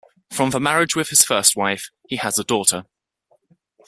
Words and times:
From 0.31 0.49
the 0.49 0.59
marriage 0.59 0.95
with 0.95 1.09
his 1.09 1.23
first 1.23 1.55
wife, 1.55 1.91
he 2.07 2.15
has 2.15 2.39
a 2.39 2.43
daughter. 2.43 2.85